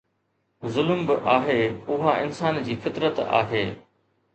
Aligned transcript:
ظلم 0.65 1.05
به 1.07 1.15
آهي، 1.35 1.63
اها 1.91 2.11
انسان 2.23 2.61
جي 2.65 2.75
فطرت 2.83 3.17
آهي. 3.41 3.65